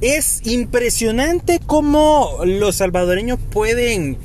[0.00, 4.18] Es impresionante cómo los salvadoreños pueden,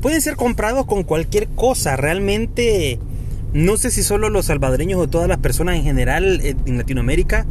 [0.00, 1.96] pueden ser comprados con cualquier cosa.
[1.96, 2.98] Realmente,
[3.52, 7.46] no sé si solo los salvadoreños o todas las personas en general eh, en Latinoamérica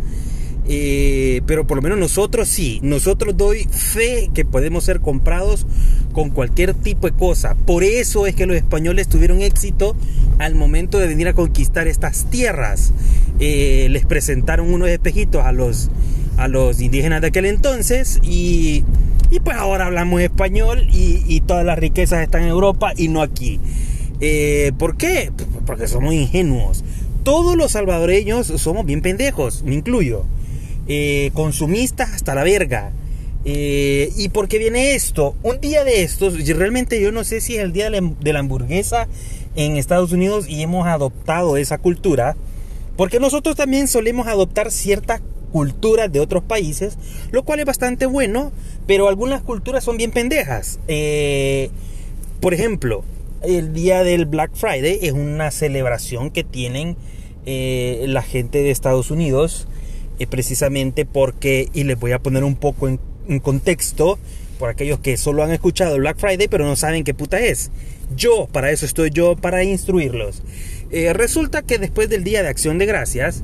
[0.68, 5.66] eh, pero por lo menos nosotros sí, nosotros doy fe que podemos ser comprados
[6.14, 7.56] con cualquier tipo de cosa.
[7.66, 9.96] Por eso es que los españoles tuvieron éxito
[10.40, 12.94] al momento de venir a conquistar estas tierras.
[13.40, 15.90] Eh, les presentaron unos espejitos a los,
[16.38, 18.84] a los indígenas de aquel entonces y,
[19.30, 23.22] y pues ahora hablamos español y, y, todas las riquezas están en Europa y no
[23.22, 23.60] aquí.
[24.20, 25.32] Eh, ¿Por qué?
[25.66, 26.84] Porque somos ingenuos.
[27.24, 30.26] Todos los salvadoreños somos bien pendejos, me incluyo.
[30.88, 32.92] Eh, consumistas hasta la verga.
[33.46, 35.36] Eh, ¿Y por qué viene esto?
[35.42, 39.08] Un día de estos, realmente yo no sé si es el día de la hamburguesa
[39.56, 42.36] en Estados Unidos y hemos adoptado esa cultura,
[42.98, 46.98] porque nosotros también solemos adoptar ciertas culturas de otros países,
[47.32, 48.52] lo cual es bastante bueno,
[48.88, 50.80] pero algunas culturas son bien pendejas.
[50.88, 51.70] Eh,
[52.40, 53.04] por ejemplo,
[53.44, 56.96] el día del Black Friday es una celebración que tienen
[57.44, 59.68] la gente de Estados Unidos
[60.28, 63.00] precisamente porque, y les voy a poner un poco en,
[63.40, 64.20] contexto,
[64.60, 67.72] por aquellos que solo han escuchado Black Friday pero no saben qué puta es.
[68.16, 70.44] Yo, para eso estoy yo, para instruirlos.
[70.92, 73.42] Eh, resulta que después del Día de Acción de Gracias,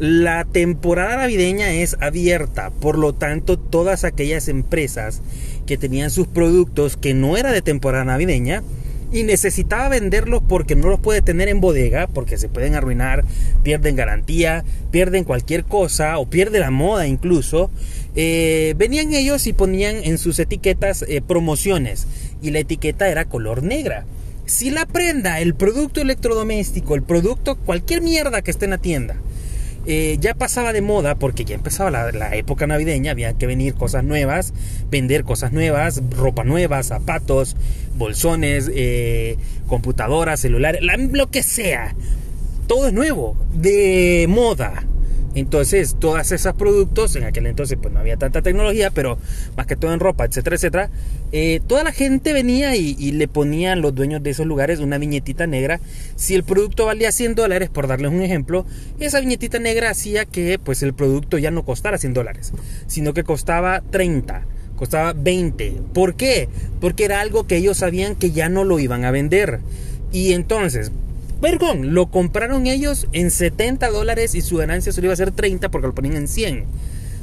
[0.00, 5.20] la temporada navideña es abierta, por lo tanto todas aquellas empresas
[5.66, 8.62] que tenían sus productos que no era de temporada navideña,
[9.12, 13.24] y necesitaba venderlos porque no los puede tener en bodega, porque se pueden arruinar,
[13.62, 17.70] pierden garantía, pierden cualquier cosa o pierde la moda incluso.
[18.16, 22.06] Eh, venían ellos y ponían en sus etiquetas eh, promociones
[22.40, 24.06] y la etiqueta era color negra.
[24.46, 29.16] Si la prenda, el producto electrodoméstico, el producto, cualquier mierda que esté en la tienda,
[29.86, 34.04] eh, ya pasaba de moda porque ya empezaba la, época navideña, había que venir cosas
[34.04, 34.52] nuevas,
[34.90, 37.56] vender cosas nuevas, ropa nueva, zapatos,
[37.96, 41.94] bolsones, eh, computadoras, celulares, lo que sea.
[42.66, 44.84] Todo es nuevo, de moda.
[45.34, 49.16] Entonces, todos esos productos, en aquel entonces pues no había tanta tecnología, pero
[49.56, 50.90] más que todo en ropa, etcétera, etcétera,
[51.30, 55.46] eh, toda la gente venía y, le ponían los dueños de esos lugares una viñetita
[55.46, 55.80] negra.
[56.16, 58.64] Si el producto valía 100 dólares, por darles un ejemplo,
[58.98, 62.52] esa viñetita negra hacía que pues el producto ya no costara 100 dólares,
[62.86, 64.46] sino que costaba 30
[64.80, 65.82] costaba 20.
[65.92, 66.48] ¿Por qué?
[66.80, 69.60] Porque era algo que ellos sabían que ya no lo iban a vender.
[70.10, 70.90] Y entonces,
[71.40, 75.70] Vergón, lo compraron ellos en 70 dólares y su ganancia solo iba a ser 30
[75.70, 76.66] porque lo ponían en 100.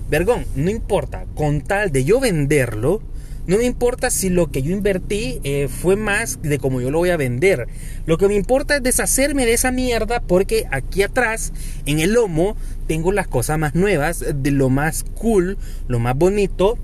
[0.10, 3.02] Vergón, no importa, con tal de yo venderlo,
[3.46, 6.98] no me importa si lo que yo invertí eh, fue más de como yo lo
[6.98, 7.68] voy a vender.
[8.08, 11.54] Lo que me importa es deshacerme de esa mierda porque aquí atrás,
[11.86, 12.58] en el lomo,
[12.88, 16.80] tengo las cosas más nuevas, de lo más cool, lo más bonito.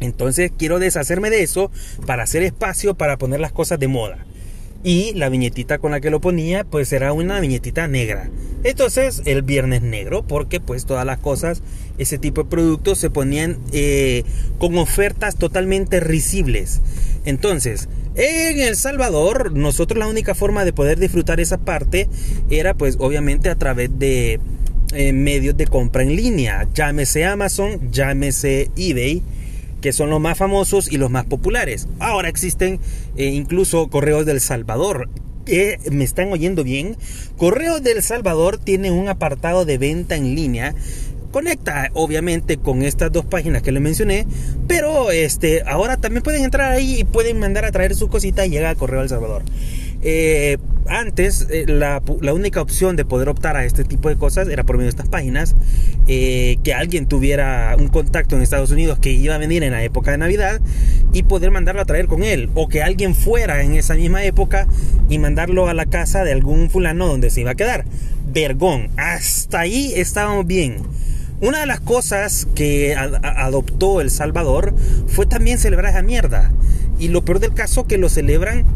[0.00, 1.70] Entonces quiero deshacerme de eso
[2.06, 4.26] para hacer espacio para poner las cosas de moda
[4.82, 8.30] y la viñetita con la que lo ponía pues era una viñetita negra.
[8.64, 11.62] Entonces el viernes negro porque pues todas las cosas,
[11.98, 14.24] ese tipo de productos se ponían eh,
[14.58, 16.80] con ofertas totalmente risibles.
[17.24, 22.08] Entonces en El Salvador nosotros la única forma de poder disfrutar esa parte
[22.50, 24.40] era pues obviamente a través de
[24.92, 29.22] eh, medios de compra en línea, llámese Amazon, llámese eBay
[29.80, 31.88] que son los más famosos y los más populares.
[31.98, 32.80] Ahora existen
[33.16, 35.08] eh, incluso Correos del Salvador.
[35.90, 36.96] ¿Me están oyendo bien?
[37.36, 40.74] Correos del Salvador tiene un apartado de venta en línea
[41.30, 44.26] conecta obviamente con estas dos páginas que les mencioné,
[44.66, 48.50] pero este ahora también pueden entrar ahí y pueden mandar a traer su cosita y
[48.50, 49.42] llega a Correo del Salvador.
[50.02, 52.02] Eh, antes eh, la,
[52.32, 55.08] única opción de poder optar a este tipo de cosas era por medio de estas
[55.08, 55.54] páginas,
[56.08, 59.82] eh, que alguien tuviera un contacto en Estados Unidos que iba a venir en la
[59.82, 60.60] época de Navidad
[61.12, 64.66] y poder mandarlo a traer con él, o que alguien fuera en esa misma época
[65.08, 67.84] y mandarlo a la casa de algún fulano donde se iba a quedar.
[68.32, 70.78] Vergón, hasta ahí estábamos bien.
[71.40, 74.74] Una de las cosas que adoptó El Salvador
[75.06, 76.52] fue también celebrar esa mierda.
[76.98, 78.66] Y lo peor del caso que lo celebran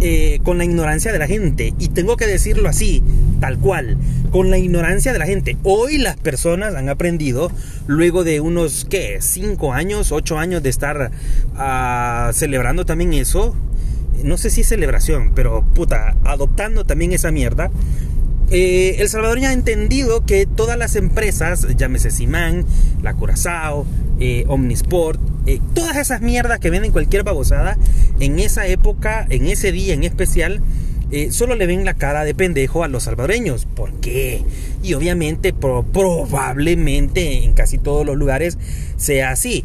[0.00, 1.72] eh, con la ignorancia de la gente.
[1.78, 3.02] Y tengo que decirlo así,
[3.40, 3.96] tal cual,
[4.30, 5.56] con la ignorancia de la gente.
[5.62, 7.50] Hoy las personas han aprendido,
[7.86, 9.18] luego de unos, ¿qué?
[9.20, 11.10] 5 años, 8 años de estar
[11.56, 13.56] ah, celebrando también eso.
[14.22, 17.70] No sé si es celebración, pero puta, adoptando también esa mierda.
[18.50, 22.64] Eh, el salvadoreño ha entendido que todas las empresas, llámese Simán,
[23.02, 23.86] la Curazao,
[24.20, 27.78] eh, Omnisport, eh, todas esas mierdas que venden cualquier babosada,
[28.18, 30.60] en esa época, en ese día en especial,
[31.12, 33.64] eh, solo le ven la cara de pendejo a los salvadoreños.
[33.64, 34.42] ¿Por qué?
[34.82, 38.58] Y obviamente, probablemente en casi todos los lugares
[38.96, 39.64] sea así.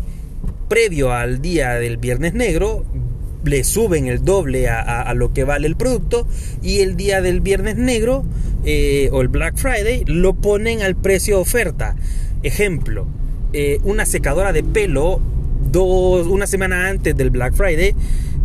[0.70, 2.86] Previo al día del Viernes Negro,
[3.44, 6.28] le suben el doble a, lo que vale el producto
[6.62, 8.24] y el día del Viernes Negro
[8.66, 11.96] eh, o el Black Friday lo ponen al precio oferta.
[12.44, 13.08] Ejemplo,
[13.84, 15.20] una secadora de pelo
[15.72, 17.96] dos, una semana antes del Black Friday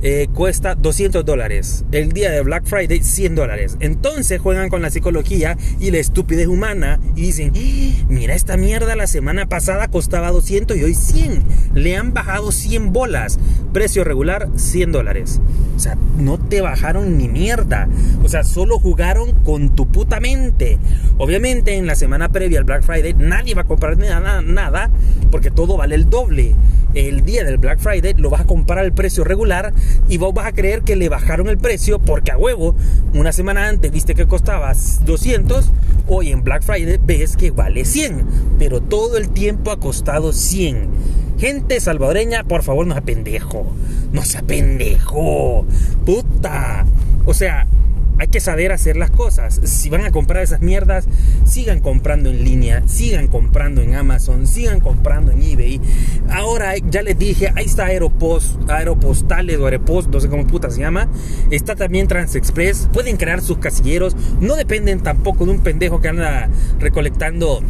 [0.03, 1.85] eh, cuesta 200 dólares.
[1.91, 3.77] El día de Black Friday, 100 dólares.
[3.81, 8.05] Entonces juegan con la psicología y la estupidez humana y dicen, ¡Ah!
[8.09, 11.43] mira esta mierda, la semana pasada costaba 200 y hoy 100.
[11.75, 13.39] Le han bajado 100 bolas.
[13.73, 15.41] Precio regular, 100 dólares.
[15.75, 17.89] O sea, no te bajaron ni mierda.
[18.23, 20.79] O sea, solo jugaron con tu puta mente.
[21.17, 24.91] Obviamente en la semana previa al Black Friday nadie va a comprar nada, nada
[25.31, 26.55] porque todo vale el doble
[26.97, 29.73] el día del Black Friday lo vas a comprar al precio regular
[30.09, 32.75] y vos vas a creer que le bajaron el precio porque a huevo,
[33.13, 34.73] una semana antes viste que costaba
[35.05, 35.71] 200,
[36.09, 38.25] hoy en Black Friday ves que vale 100,
[38.59, 40.89] pero todo el tiempo ha costado 100.
[41.39, 43.67] Gente salvadoreña, por favor, no sea pendejo.
[44.11, 45.67] No sea pendejo.
[46.07, 46.87] Puta.
[47.27, 47.67] O sea,
[48.19, 49.61] hay que saber hacer las cosas.
[49.65, 51.07] Si van a comprar esas mierdas,
[51.45, 55.81] sigan comprando en línea, sigan comprando en Amazon, sigan comprando en eBay.
[56.31, 60.81] Ahora ya les dije, ahí está Aeropost, Aeropostales o Aeropost, no sé cómo puta se
[60.81, 61.09] llama.
[61.51, 62.89] Está también TransExpress.
[62.93, 64.17] Pueden crear sus casilleros.
[64.41, 66.49] No dependen tampoco de un pendejo que anda
[66.79, 67.63] recolectando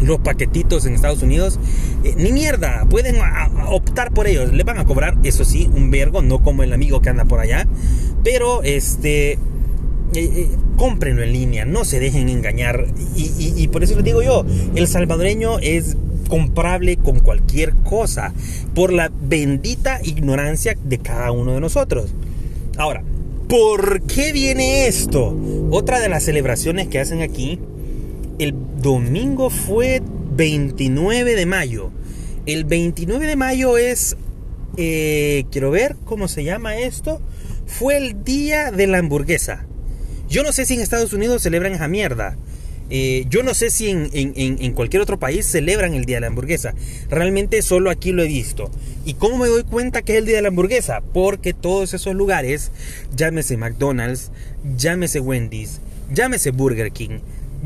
[0.00, 1.58] los paquetitos en Estados Unidos,
[2.02, 3.16] eh, ni mierda, pueden
[3.68, 4.52] optar por ellos.
[4.52, 7.40] Le van a cobrar, eso sí, un vergo, no como el amigo que anda por
[7.40, 7.66] allá.
[8.24, 9.38] Pero este
[10.14, 12.86] eh, eh, cómprenlo en línea, no se dejen engañar.
[13.16, 14.44] Y, por eso les digo yo,
[14.74, 15.96] el salvadoreño es
[16.28, 18.32] comprable con cualquier cosa
[18.74, 22.10] por la bendita ignorancia de cada uno de nosotros.
[22.76, 23.02] Ahora,
[23.48, 25.36] ¿por qué viene esto?
[25.70, 27.58] Otra de las celebraciones que hacen aquí,
[28.38, 30.02] el domingo fue
[30.36, 31.90] 29 de mayo.
[32.44, 34.16] El 29 de mayo es,
[34.76, 37.20] eh, quiero ver cómo se llama esto,
[37.66, 39.66] fue el día de la hamburguesa.
[40.32, 42.38] Yo no sé si en Estados Unidos celebran esa mierda.
[42.88, 46.72] Eh, yo no sé si en, cualquier otro país celebran el Día de la Hamburguesa.
[47.10, 48.70] Realmente solo aquí lo he visto.
[49.04, 51.02] ¿Y cómo me doy cuenta que es el Día de la Hamburguesa?
[51.12, 52.70] Porque todos esos lugares,
[53.14, 54.30] llámese McDonald's,
[54.74, 55.80] llámese Wendy's,
[56.10, 57.18] llámese Burger King,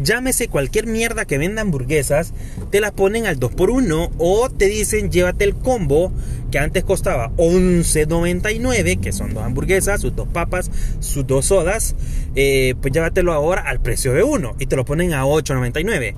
[0.02, 2.32] llámese cualquier mierda que venda hamburguesas,
[2.70, 6.12] te la ponen al 2x1 o te dicen llévate el combo
[6.50, 10.70] que antes costaba 11.99, que son dos hamburguesas, sus dos papas,
[11.00, 11.96] sus dos sodas,
[12.34, 16.14] eh, pues llévatelo ahora al precio de uno y te lo ponen a 8.99.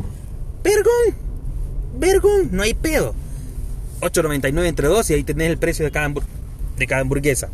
[0.62, 1.14] Vergón,
[1.98, 3.14] vergón, no hay pedo.
[4.00, 6.12] 8.99 entre dos y ahí tenés el precio de cada,
[6.76, 7.48] de cada hamburguesa.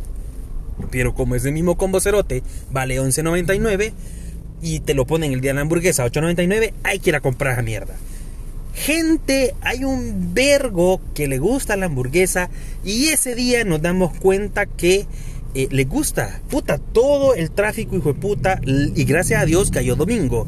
[0.91, 3.93] Pero como ese mismo combo cerote vale 11.99
[4.61, 7.53] y te lo ponen el día de la hamburguesa 8.99, hay que ir a comprar
[7.53, 7.95] esa mierda.
[8.73, 12.49] Gente, hay un vergo que le gusta la hamburguesa
[12.83, 15.07] y ese día nos damos cuenta que
[15.55, 16.41] eh, le gusta.
[16.49, 18.59] Puta, todo el tráfico, hijo de puta.
[18.65, 20.47] Y gracias a Dios cayó domingo.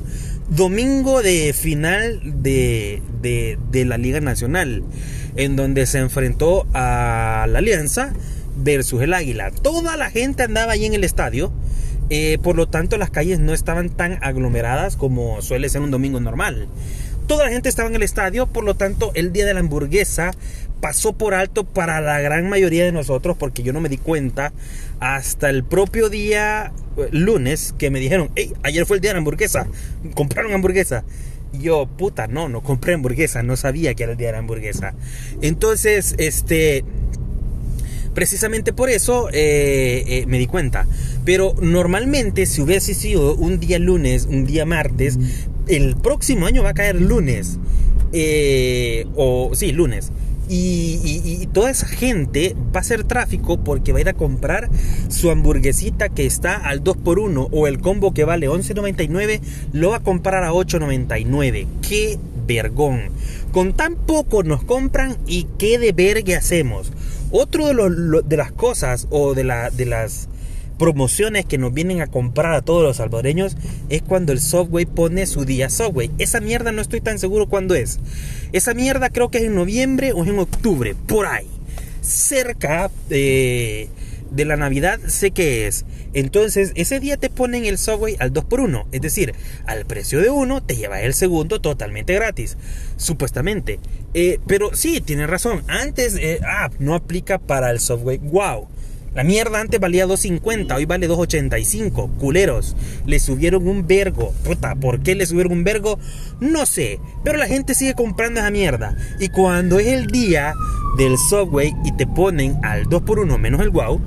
[0.50, 4.84] Domingo de final de, de, la Liga Nacional.
[5.38, 8.14] En donde se enfrentó a la Alianza
[8.58, 9.52] versus el Águila.
[9.52, 11.54] Toda la gente andaba ahí en el estadio.
[12.10, 16.20] Eh, por lo tanto, las calles no estaban tan aglomeradas como suele ser un domingo
[16.20, 16.68] normal.
[17.28, 20.32] Toda la gente estaba en el estadio, por lo tanto el día de la hamburguesa
[20.80, 24.54] pasó por alto para la gran mayoría de nosotros porque yo no me di cuenta
[25.00, 29.16] hasta el propio día eh, lunes que me dijeron, hey, ayer fue el día de
[29.16, 29.68] la hamburguesa,
[30.14, 31.04] compraron hamburguesa.
[31.54, 34.40] Y yo, puta, no, no compré hamburguesa, no sabía que era el día de la
[34.40, 34.94] hamburguesa.
[35.42, 36.84] Entonces, este,
[38.18, 40.88] precisamente por eso eh, eh, me di cuenta.
[41.24, 45.20] Pero normalmente si hubiese sido un día lunes, un día martes,
[45.68, 47.60] el próximo año va a caer lunes.
[48.14, 50.12] Eh, o sí, lunes.
[50.50, 54.68] Y, toda esa gente va a hacer tráfico porque va a ir a comprar
[55.10, 59.42] su hamburguesita que está al 2x1 o el combo que vale 11.99
[59.74, 61.68] lo va a comprar a 8.99.
[61.88, 63.12] ¡Qué vergón!
[63.52, 66.92] Con tan poco nos compran y qué de vergue hacemos.
[67.32, 70.28] Otro de, de las cosas o de, la, de las
[70.78, 73.58] promociones que nos vienen a comprar a todos los salvadoreños
[73.90, 76.12] es cuando el Subway pone su día Subway.
[76.18, 78.00] Esa mierda no estoy tan seguro cuándo es.
[78.54, 81.48] Esa mierda creo que es en noviembre o en octubre, por ahí.
[82.02, 82.90] Cerca
[84.32, 85.86] de la Navidad sé que es.
[86.14, 88.86] Entonces, ese día te ponen el Subway al 2x1.
[88.92, 89.34] Es decir,
[89.66, 92.58] al precio de uno te lleva el segundo totalmente gratis.
[92.98, 93.80] Supuestamente.
[94.14, 95.64] Eh, pero sí, tiene razón.
[95.68, 98.18] Antes, eh, ah, no aplica para el Subway.
[98.18, 98.68] Wow
[99.18, 102.18] La mierda antes valía 2.50, hoy vale 2.85.
[102.20, 102.76] Culeros,
[103.08, 104.32] le subieron un vergo.
[104.44, 105.98] Puta, ¿por qué le subieron un vergo?
[106.40, 108.96] No sé, pero la gente sigue comprando esa mierda.
[109.20, 110.54] Y cuando es el día
[111.00, 114.00] del Subway y te ponen al 2x1 menos el wow,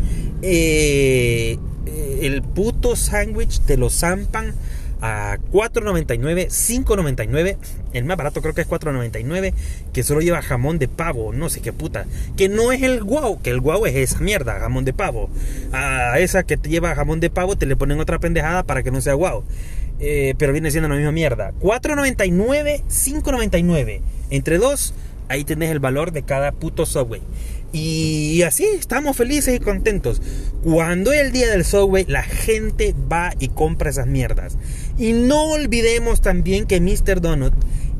[0.42, 4.54] eh, eh, el puto sándwich te lo zampan
[5.00, 7.56] a 4.99, 5.99,
[7.92, 9.54] el más barato creo que es 4.99,
[9.92, 13.40] que solo lleva jamón de pavo, no sé qué puta, que no es el guau,
[13.40, 15.30] que el guau es esa mierda, jamón de pavo.
[15.72, 18.90] A esa que te lleva jamón de pavo te le ponen otra pendejada para que
[18.90, 19.44] no sea guau.
[20.02, 21.52] Eh, pero viene siendo la misma mierda.
[21.60, 24.00] 4.99, 5.99.
[24.30, 24.94] Entre dos,
[25.28, 27.20] ahí tenés el valor de cada puto Subway.
[27.72, 30.20] Y así estamos felices y contentos.
[30.62, 34.56] Cuando es el día del Subway, la gente va y compra esas mierdas.
[34.98, 37.20] Y no olvidemos también que Mr.
[37.20, 37.54] Donut,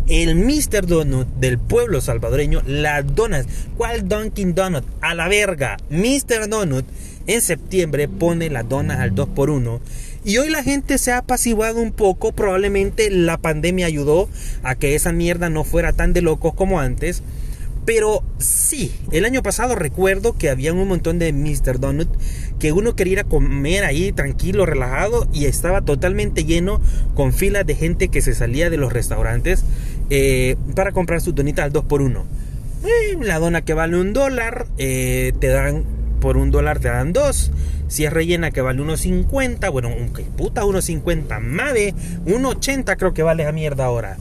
[0.09, 0.87] el Mr.
[0.87, 3.47] Donut del pueblo salvadoreño, las donas.
[3.77, 4.85] ¿Cuál Dunkin' Donut?
[5.01, 5.77] A la verga.
[5.89, 6.49] Mr.
[6.49, 6.85] Donut
[7.29, 9.81] en septiembre pone las donas al 2x1.
[10.25, 12.33] Y hoy la gente se ha apaciguado un poco.
[12.33, 14.29] Probablemente la pandemia ayudó
[14.65, 17.23] a que esa mierda no fuera tan de locos como antes.
[17.93, 21.81] Pero sí, el año pasado recuerdo que había un montón de Mr.
[21.81, 22.09] Donut
[22.61, 26.81] que uno quería ir a comer ahí tranquilo, relajado y estaba totalmente lleno
[27.17, 29.65] con filas de gente que se salía de los restaurantes
[30.09, 32.23] eh, para comprar su donita al 2x1.
[32.85, 35.83] Eh, la dona que vale un dólar, eh, te dan
[36.21, 37.51] por un dólar, te dan dos.
[37.89, 41.93] Si es rellena que vale 1.50, bueno, que puta 1.50, más de
[42.25, 44.17] 1.80 creo que vale esa mierda ahora.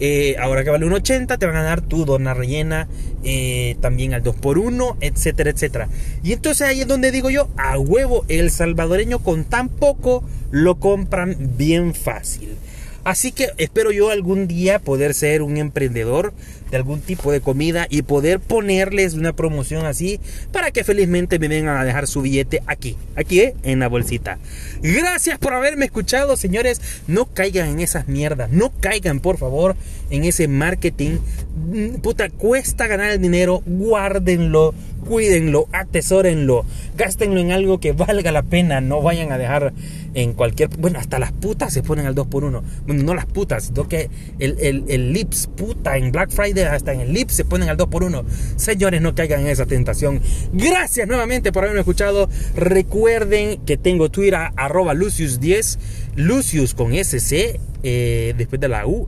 [0.00, 2.88] Eh, ahora que vale 1.80 te van a dar tu dona rellena
[3.22, 5.88] eh, también al 2x1, etcétera, etcétera.
[6.22, 10.76] Y entonces ahí es donde digo yo, a huevo, el salvadoreño con tan poco lo
[10.76, 12.56] compran bien fácil.
[13.04, 16.32] Así que espero yo algún día poder ser un emprendedor
[16.72, 20.18] de algún tipo de comida y poder ponerles una promoción así
[20.52, 24.38] para que felizmente me vengan a dejar su billete aquí, aquí eh, en la bolsita.
[24.82, 26.80] Gracias por haberme escuchado, señores.
[27.06, 29.76] No caigan en esas mierdas, no caigan por favor
[30.08, 31.18] en ese marketing.
[31.54, 34.74] Mm, puta, cuesta ganar el dinero, guárdenlo
[35.06, 36.64] cuídenlo, atesórenlo,
[36.96, 39.72] gástenlo en algo que valga la pena, no vayan a dejar
[40.14, 40.68] en cualquier...
[40.78, 42.62] Bueno, hasta las putas se ponen al 2x1.
[42.86, 46.92] Bueno, no las putas, sino que el, el, el, Lips, puta, en Black Friday hasta
[46.92, 48.24] en el Lips se ponen al 2x1.
[48.56, 50.20] Señores, no caigan en esa tentación.
[50.52, 52.28] Gracias nuevamente por haberme escuchado.
[52.56, 55.78] Recuerden que tengo Twitter arroba Lucius10,
[56.16, 59.06] Lucius con SC, eh, después de la U.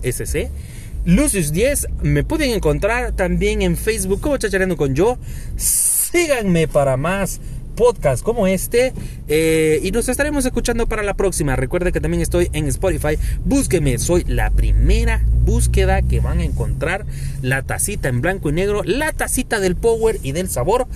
[1.04, 1.88] Lucius 10.
[2.02, 5.18] Me pueden encontrar también en Facebook como Chachareando con yo.
[5.56, 7.40] Síganme para más
[7.74, 8.92] podcasts como este
[9.28, 11.56] eh, y nos estaremos escuchando para la próxima.
[11.56, 13.18] Recuerden que también estoy en Spotify.
[13.44, 17.04] Búsqueme, soy la primera búsqueda que van a encontrar.
[17.42, 20.86] La tacita en blanco y negro, la tacita del power y del sabor.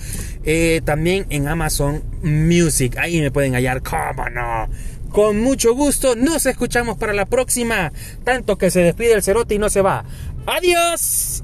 [0.43, 2.97] Eh, también en Amazon Music.
[2.97, 4.69] Ahí me pueden hallar, cómo no
[5.11, 7.91] con mucho gusto, nos escuchamos para la próxima.
[8.23, 10.05] Tanto que se despide el cerote y no se va.
[10.45, 11.43] ¡Adiós!